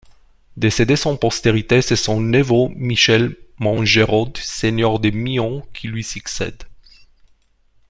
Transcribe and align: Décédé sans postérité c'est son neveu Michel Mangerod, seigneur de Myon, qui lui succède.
Décédé 0.57 0.95
sans 0.95 1.15
postérité 1.15 1.83
c'est 1.83 1.95
son 1.95 2.19
neveu 2.21 2.69
Michel 2.75 3.37
Mangerod, 3.59 4.35
seigneur 4.35 4.97
de 4.97 5.11
Myon, 5.11 5.61
qui 5.75 5.89
lui 5.89 6.03
succède. 6.03 6.63